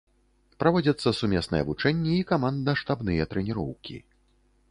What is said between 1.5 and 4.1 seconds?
вучэнні і камандна-штабныя трэніроўкі.